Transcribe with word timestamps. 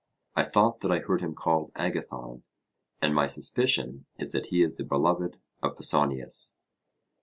I 0.35 0.41
thought 0.41 0.79
that 0.79 0.91
I 0.91 0.97
heard 0.97 1.21
him 1.21 1.35
called 1.35 1.71
Agathon, 1.75 2.41
and 3.03 3.13
my 3.13 3.27
suspicion 3.27 4.07
is 4.17 4.31
that 4.31 4.47
he 4.47 4.63
is 4.63 4.77
the 4.77 4.83
beloved 4.83 5.37
of 5.61 5.77
Pausanias. 5.77 6.55